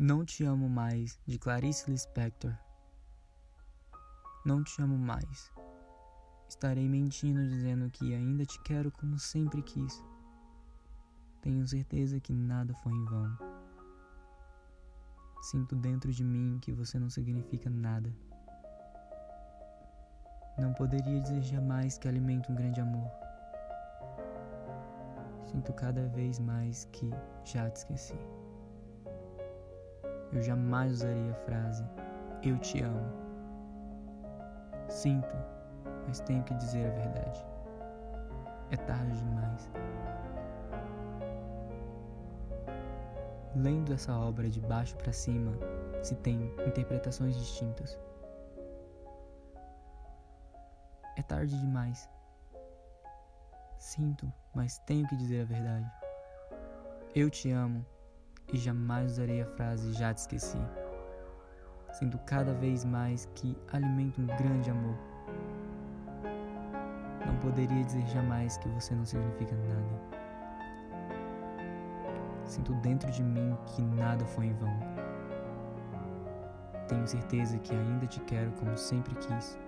[0.00, 2.56] Não te amo mais, de Clarice Lispector.
[4.46, 5.52] Não te amo mais.
[6.48, 10.00] Estarei mentindo dizendo que ainda te quero como sempre quis.
[11.42, 13.36] Tenho certeza que nada foi em vão.
[15.42, 18.14] Sinto dentro de mim que você não significa nada.
[20.56, 23.10] Não poderia dizer jamais que alimento um grande amor.
[25.50, 27.10] Sinto cada vez mais que
[27.44, 28.47] já te esqueci.
[30.32, 31.84] Eu jamais usaria a frase
[32.42, 33.12] eu te amo.
[34.88, 35.36] Sinto,
[36.06, 37.46] mas tenho que dizer a verdade.
[38.70, 39.70] É tarde demais.
[43.56, 45.52] Lendo essa obra de baixo para cima,
[46.02, 47.98] se tem interpretações distintas.
[51.16, 52.08] É tarde demais.
[53.78, 55.90] Sinto, mas tenho que dizer a verdade.
[57.14, 57.84] Eu te amo
[58.52, 60.58] e jamais usarei a frase já te esqueci.
[61.92, 64.96] Sinto cada vez mais que alimento um grande amor.
[67.26, 70.18] Não poderia dizer jamais que você não significa nada.
[72.44, 74.78] Sinto dentro de mim que nada foi em vão.
[76.88, 79.58] Tenho certeza que ainda te quero como sempre quis.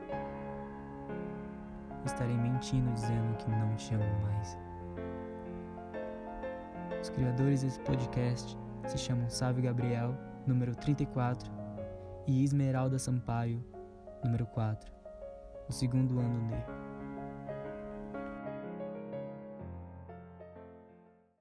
[2.05, 4.56] Estarei mentindo dizendo que não te amo mais.
[7.03, 11.50] Os criadores desse podcast se chamam Sávio Gabriel, número 34,
[12.27, 13.64] e Esmeralda Sampaio,
[14.25, 14.92] número 4,
[15.67, 17.00] no segundo ano D.